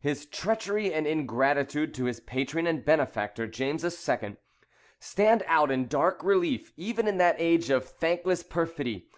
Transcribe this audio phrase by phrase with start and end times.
[0.00, 4.36] His treachery and ingratitude to his patron and benefactor, James II.,
[5.00, 9.08] stand out in dark relief, even in that age of thankless perfidy.